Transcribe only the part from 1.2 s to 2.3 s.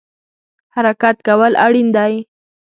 کول اړین دی